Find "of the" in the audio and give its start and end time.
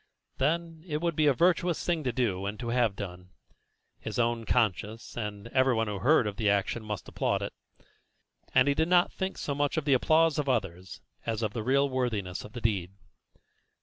6.25-6.49, 9.77-9.93, 11.43-11.61, 12.43-12.61